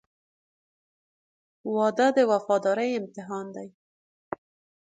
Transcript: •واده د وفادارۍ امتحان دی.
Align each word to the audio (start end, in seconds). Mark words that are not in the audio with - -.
•واده 1.75 2.07
د 2.15 2.17
وفادارۍ 2.31 2.89
امتحان 3.01 3.45
دی. 3.55 3.67